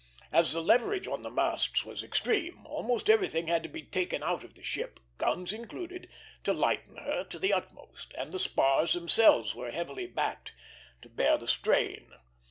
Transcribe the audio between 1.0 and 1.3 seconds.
on the